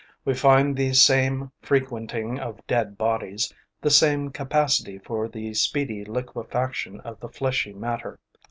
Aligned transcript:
We 0.25 0.33
find 0.33 0.75
the 0.75 0.93
same 0.93 1.51
frequenting 1.61 2.39
of 2.39 2.65
dead 2.65 2.97
bodies, 2.97 3.53
the 3.81 3.91
same 3.91 4.31
capacity 4.31 4.97
for 4.97 5.27
the 5.27 5.53
speedy 5.53 6.03
liquefaction 6.05 6.99
of 7.01 7.19
the 7.19 7.29
fleshy 7.29 7.73
matter. 7.73 8.19